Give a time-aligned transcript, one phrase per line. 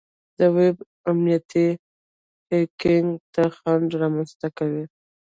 [0.37, 0.77] د ویب
[1.09, 1.47] امنیت
[2.51, 4.83] هیکینګ ته خنډ رامنځته کوي.